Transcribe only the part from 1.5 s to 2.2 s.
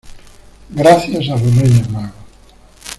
Reyes Magos.